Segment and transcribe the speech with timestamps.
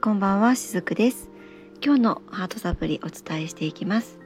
[0.00, 1.28] こんばんはしずくです。
[1.84, 4.20] 今日のハートサプリお伝えしていきます、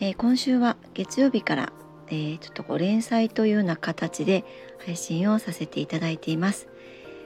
[0.00, 1.72] えー、今週は月曜日から、
[2.08, 4.44] えー、ちょっとこう連載というような形で
[4.84, 6.68] 配信をさせていただいています。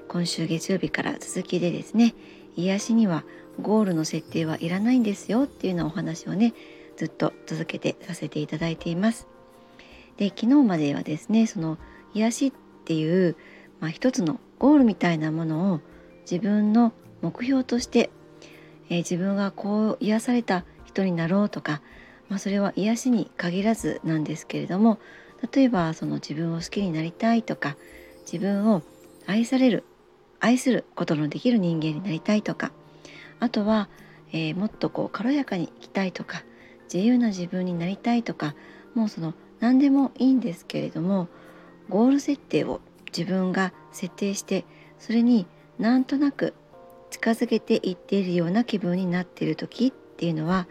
[0.06, 2.14] 今週月曜日から続きでですね
[2.54, 3.24] 癒しには
[3.60, 6.54] ゴールの設定はいらないんですよっていうようなお話をね
[6.96, 9.26] ずっと続けてさせていただいています。
[10.18, 11.78] で昨日まではですねその
[12.14, 12.52] 癒しっ
[12.84, 13.36] ていう、
[13.80, 15.80] まあ、一つのゴールみたいなものを
[16.30, 18.10] 自分の目標として、
[18.88, 21.80] えー、自分がこう癒された人になろうとか、
[22.28, 24.98] まあ、それは癒しに限らずなんですけれども
[25.52, 27.76] 例えばその自分を好きになりたいとか
[28.30, 28.82] 自分を
[29.26, 29.84] 愛される
[30.40, 32.72] 愛することのできる人間になりたいとか
[33.38, 33.88] あとは、
[34.32, 36.42] えー、もっとこう軽やかに生きたいとか
[36.92, 38.54] 自由な自分になりたいとか
[38.94, 41.28] もうその何でもいいんですけれども
[41.88, 44.64] ゴール設定を自分が設定して
[44.98, 45.46] それに
[45.78, 46.54] なんとなく
[47.10, 50.66] 近づけていっているような気分になっている時っていうのは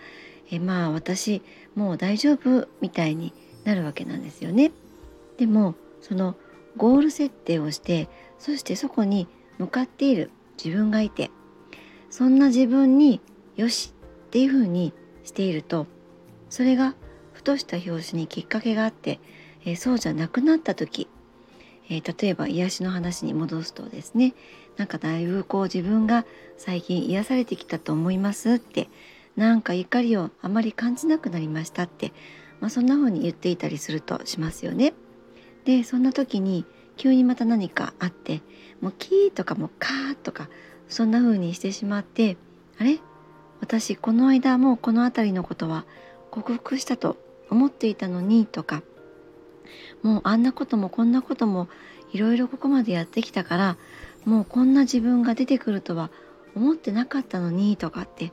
[0.51, 1.41] えまあ私
[1.75, 4.71] もう大丈夫みたいになるわけなんですよね。
[5.37, 6.35] でもその
[6.77, 10.31] ゴール設定をしてそしてそこに向かっている
[10.63, 11.29] 自分がいて
[12.09, 13.21] そんな自分に
[13.55, 13.93] よし
[14.27, 14.93] っていうふうに
[15.23, 15.87] していると
[16.49, 16.95] それが
[17.39, 19.21] ふとした拍子にきっかけがあって、
[19.65, 21.07] え、そうじゃなくなった時、
[21.89, 24.33] えー、例えば癒しの話に戻すとですね
[24.77, 26.25] なんかだいぶこう自分が
[26.57, 28.89] 最近癒されてきたと思いますって
[29.35, 32.13] なんか怒りをあまり感じなくなりましたって、
[32.59, 34.93] まあ、そんな風に言っていたりするとしますよね。
[35.65, 36.65] でそんな時に
[36.97, 38.41] 急にまた何かあって
[38.81, 40.49] もうキーとかもカーとか
[40.87, 42.37] そんな風にしてしまって
[42.77, 42.99] あれ？
[43.61, 45.85] 私この間もうこの辺りのことは
[46.31, 47.17] 克服したと
[47.49, 48.83] 思っていたのにとか
[50.03, 51.67] もうあんなこともこんなことも
[52.11, 53.77] いろいろここまでやってきたから
[54.25, 56.09] もうこんな自分が出てくるとは
[56.55, 58.31] 思ってなかったのにとかって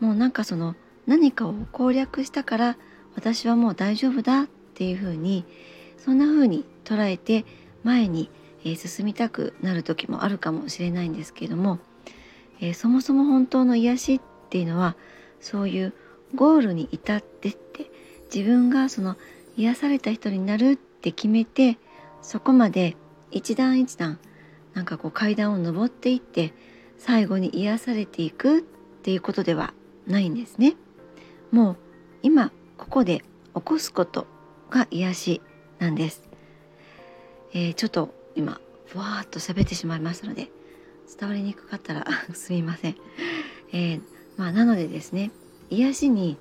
[0.00, 0.74] もうなんかその
[1.06, 2.76] 何かを攻略したから
[3.14, 5.44] 私はもう大丈夫だっていうふうに
[5.98, 7.44] そんな風に捉えて
[7.82, 8.30] 前に、
[8.76, 11.78] 進みたくなる時もあるかもしれないんですけれども、
[12.60, 14.20] えー、そもそも本当の癒しっ
[14.50, 14.96] ていうのは
[15.40, 15.94] そういう
[16.34, 17.90] ゴールに至ってって
[18.34, 19.16] 自分がその
[19.56, 21.78] 癒された人になるっって決めて
[22.22, 22.96] そこまで
[23.30, 24.18] 一段一段
[24.74, 26.52] なんかこう階段を上っていって
[26.98, 29.74] 最後に癒されていくっていうことでは
[30.06, 30.76] ないんですね。
[31.50, 31.76] もう
[32.22, 33.22] 今ここで
[33.54, 34.26] 起こすこと
[34.70, 35.42] が癒し
[35.78, 36.28] なんです。
[37.52, 40.50] えー、ちょっと今ふわーっと喋ってしまいましたので
[41.18, 42.96] 伝わりにくかったら すみません。
[43.72, 44.00] えー、
[44.36, 45.30] まあ、なのでですね
[45.70, 46.38] 癒しに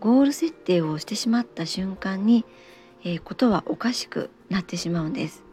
[0.00, 2.44] ゴール設定をしてしまった瞬間に、
[3.04, 5.44] えー、ことはおかしくなってしまうんです。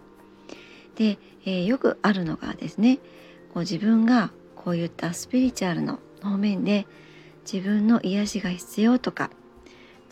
[0.95, 2.99] で、えー、よくあるのがですね
[3.53, 6.85] こう自分がこういったスピリチュアルの方面で
[7.51, 9.31] 自分の癒しが必要とか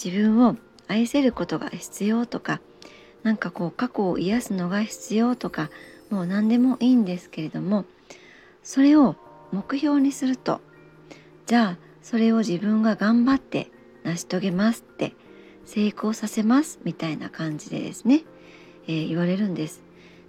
[0.03, 0.55] 自分を
[0.87, 2.61] 愛せることが必要とか
[3.23, 5.69] なんかこう過去を癒すのが必要とか
[6.09, 7.85] もう何でもいいんですけれども
[8.63, 9.15] それを
[9.51, 10.61] 目標にすると
[11.45, 13.69] じゃあそれを自分が頑張って
[14.03, 15.13] 成し遂げますって
[15.69, 18.23] 成功させますみたいな感じでですね、
[18.87, 19.83] えー、言われるんです。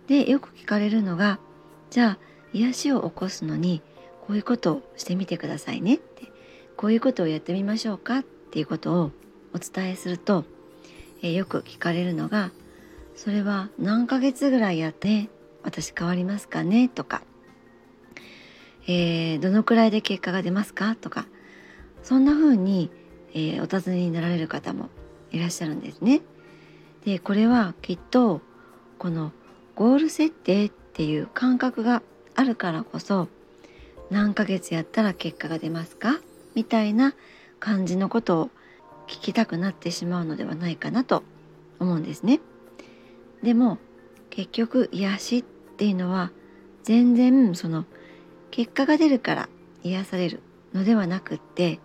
[0.07, 1.41] でよく聞かれるのが
[1.89, 2.19] じゃあ
[2.53, 3.81] 癒しを起こすのに
[4.27, 5.95] こういうことをしてみてくださいね。
[5.95, 6.31] って
[6.77, 8.19] こういうことをやってみましょうか。
[8.19, 9.13] っていうことを
[9.55, 10.45] お伝えすると、
[11.23, 12.51] えー、よく聞かれるのが
[13.17, 15.31] それは何ヶ月ぐらいやって
[15.63, 16.89] 私変わりますかね？
[16.89, 17.23] とか、
[18.87, 20.97] えー、どのくらいで結果が出ますか？
[20.97, 21.27] とか
[22.03, 22.91] そんな風に、
[23.33, 24.91] えー、お尋ねになられる方も
[25.31, 26.23] いらっしゃるんですね。
[27.05, 28.41] でこれはきっと
[28.99, 29.33] この
[29.75, 32.03] ゴール設定っていう感覚が
[32.35, 33.29] あるからこそ
[34.11, 36.21] 何ヶ月やったら結果が出ますか？
[36.55, 37.15] みたいな
[37.59, 38.51] 感じのことを
[39.07, 41.23] 聞きたくなってしまうのではないかなと
[41.79, 42.41] 思うんですね。
[43.43, 43.79] でも
[44.29, 46.31] 結局癒しっていうのは
[46.83, 47.87] 全然その
[48.51, 49.49] 結果が出るから
[49.83, 50.43] 癒される
[50.75, 51.81] のではなくって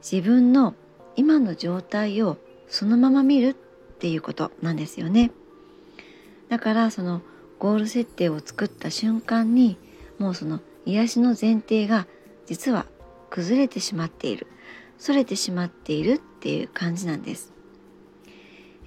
[0.00, 0.74] 自分の
[1.18, 2.36] 今の状態を
[2.68, 3.54] そのまま見るっ
[3.98, 5.32] ていうことなんですよね。
[6.48, 7.22] だからその
[7.58, 9.76] ゴール設定を作った瞬間に
[10.20, 12.06] もうその癒しの前提が
[12.46, 12.86] 実は
[13.30, 14.46] 崩れてしまっている
[14.96, 17.52] それてしまっているっていう感じなんです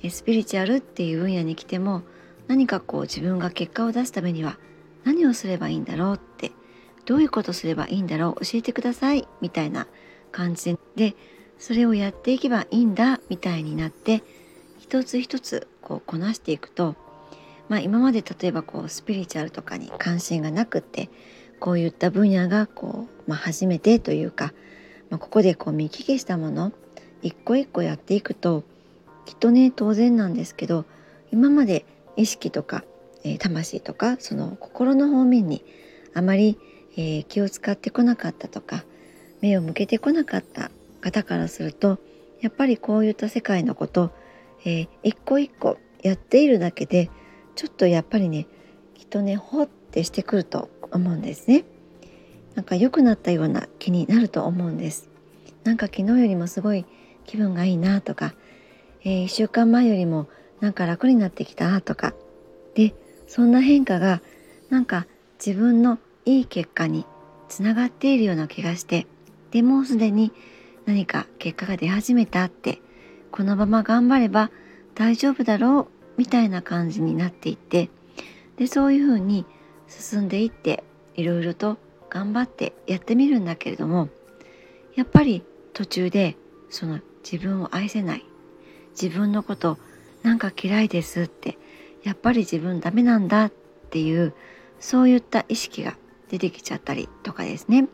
[0.10, 2.02] スピリチュアルっていう分野に来ても
[2.48, 4.58] 何かこう自分が結果を出すためには
[5.04, 6.52] 何をすればいいんだろうって
[7.06, 9.88] どういうことすればいいんだろう教えてくださいみたいな
[10.32, 11.16] 感じで
[11.62, 14.22] それをやっていけばいいんだみたいになって
[14.78, 16.98] 一つ一つこうこなしていくと
[17.72, 21.10] まあ、今まで例えばこうスピリチュアルとかに関心がなくって
[21.62, 24.52] こういった分野がこう、まあ、初めてというか、
[25.10, 26.74] まあ、ここでこう見聞きしたもの
[27.22, 28.66] 一個一個やっていくと
[29.26, 30.84] きっとね当然なんですけど
[31.32, 31.86] 今まで
[32.18, 32.84] 意識とか、
[33.24, 35.64] えー、魂とかその心の方面に
[36.14, 36.60] あまり、
[36.98, 38.84] えー、気を使ってこなかったとか
[39.40, 42.00] 目を向けてこなかった方からすると
[42.40, 44.12] やっぱりこういった世界のこと、
[44.66, 47.10] えー、一個一個やっているだけで
[47.56, 48.48] ちょっとやっぱりね
[48.96, 51.66] きっとねほってしてくると思うんですね。
[52.56, 55.10] なんか良くなったような気になると思うんです。
[55.64, 56.86] なんか昨日よりもすごい
[57.26, 58.34] 気分がいいなとか、
[59.04, 60.28] えー、1週間前よりも
[60.60, 62.14] なんか楽になってきたとか
[62.76, 62.94] で
[63.28, 64.22] そんな変化が
[64.70, 65.08] なんか
[65.44, 67.06] 自分のいい結果に
[67.48, 69.08] つながっているような気がして
[69.52, 70.32] でもうすでに
[70.86, 72.82] 何か結果が出始めたって
[73.32, 74.52] このまま頑張れば
[74.96, 75.88] 大丈夫だろ
[76.18, 77.90] うみたいな感じになっていって
[78.58, 79.46] でそういうふうに
[79.88, 80.84] 進んでいって
[81.16, 81.78] いろいろと
[82.10, 84.10] 頑張ってやってみるんだけれども
[84.96, 85.44] やっぱり
[85.74, 86.36] 途中で
[86.70, 88.26] その自分を愛せない
[89.02, 89.78] 自分のこと
[90.24, 91.58] なんか嫌いですって
[92.04, 93.52] やっぱり自分ダメなんだっ
[93.90, 94.34] ていう
[94.80, 95.96] そういった意識が
[96.30, 97.88] 出てきちゃったりとかですね。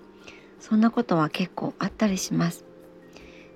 [0.60, 2.67] そんなことは結構あったりします。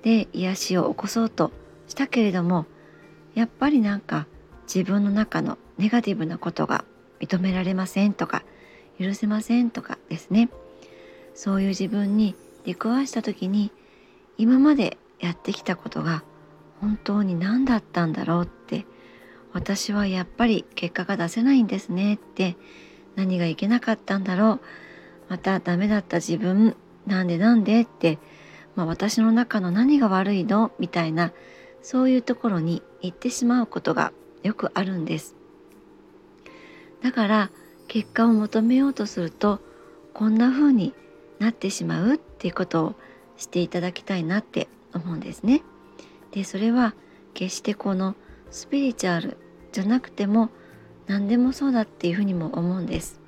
[0.03, 1.51] で癒しを起こそうと
[1.88, 2.65] したけれども
[3.36, 4.27] やっぱりなんか
[4.74, 6.86] 自分の中のネガティブなことが
[7.19, 8.44] 認められませんとか
[9.00, 10.50] 許せませんとかですね。
[11.33, 13.71] そういう自分に出くわした時に
[14.38, 16.24] 今までやってきたことが
[16.81, 18.86] 本当に何だったんだろうって
[19.53, 22.56] 私はやっぱり結果が出せないんですねって
[23.15, 24.59] 何がいけなかったんだろう。
[25.30, 26.75] またダメだった自分
[27.07, 28.19] なんでなんでって、
[28.75, 30.71] まあ、私の中の何が悪いの？
[30.79, 31.33] みたいな
[31.81, 34.13] そういうところに行ってしまうことが
[34.44, 35.35] よくあるんです
[37.01, 37.51] だから
[37.88, 39.59] 結果を求めようとすると
[40.13, 40.94] こんな風に
[41.39, 42.15] なってしまう？
[42.15, 42.95] っていうことを
[43.38, 45.63] していただきたいなって思うんですね。
[46.31, 46.94] でそれは
[47.33, 48.15] 決してこの
[48.51, 49.38] スピリチュアル
[49.71, 50.50] じゃなくても
[51.07, 53.19] 何でもそうだっていうふうにも思うんです。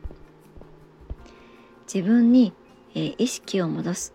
[1.92, 2.54] 自分に、
[2.96, 4.13] えー、意識を戻す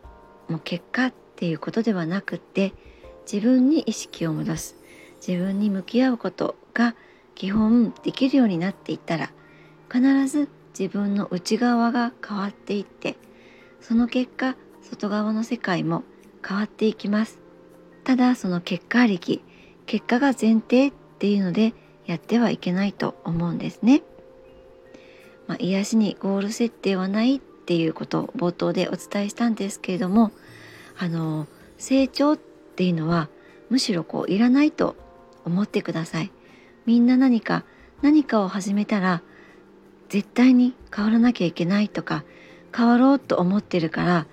[0.48, 2.72] もう結果っていうことではなくて
[3.30, 4.76] 自分に意識を戻す。
[5.26, 6.94] 自分に向き合うことが
[7.34, 9.30] 基本できるようになっていったら
[9.92, 10.48] 必ず
[10.78, 13.16] 自分の内側が変わっていって
[13.80, 16.04] その結果外側の世界も
[16.46, 17.40] 変わっていきます。
[18.04, 19.42] ただその結果ありき
[19.86, 21.74] 結果が前提っていうので
[22.06, 24.02] やってはいけないと思うんですね、
[25.46, 30.32] まあ、癒しにゴール設定はないっていうことを冒頭でお伝えしたんですけれども
[30.96, 33.28] あの成長っていうのは
[33.68, 34.96] むしろこういらないと
[35.44, 36.30] 思ってください。
[36.86, 37.64] みんな何か
[38.00, 39.20] 何かを始めたら
[40.08, 42.24] 絶対に変わらなきゃいけないとか
[42.74, 44.26] 変わろうと思ってるから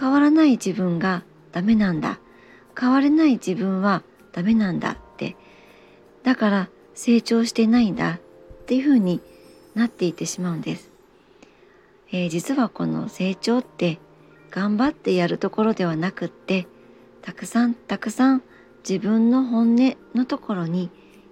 [0.00, 1.22] 変わらない自分が
[1.52, 2.18] ダメなんだ。
[2.80, 4.02] 変われない自分は
[4.32, 5.36] ダメなんだって。
[6.22, 8.20] だから成長してないんだっ
[8.66, 9.20] ていうふうに
[9.74, 10.90] なっていってしまうんです、
[12.14, 13.98] えー、実はこの成長って
[14.52, 16.68] 頑張ってやるところではなくって
[17.22, 18.42] たくさんたくさん
[18.88, 20.90] 自分の本音のところに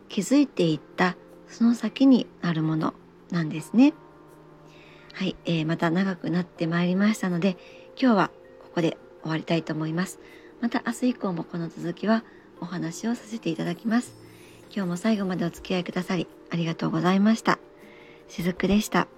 [0.08, 2.94] 気づいていったその先にあるもの
[3.30, 3.94] なんですね
[5.12, 7.56] はい、えー、また長くなってまいりましたので
[7.96, 8.30] 今日は
[8.64, 10.18] ここで終わりたいと思います
[10.60, 12.24] また明日以降もこの続きは
[12.60, 14.14] お話をさせていただきます。
[14.74, 17.58] 今日も最後までお付き合いくださりありがとうございました。
[18.28, 19.08] しずくでした。